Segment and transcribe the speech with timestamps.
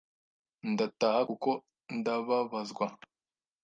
[0.71, 1.49] ndataha kuko
[2.01, 3.05] nababazwaga